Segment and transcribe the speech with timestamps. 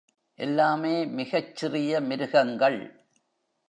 [0.39, 2.81] எல்லாமே மிகச் சிறிய மிருகங்கள்.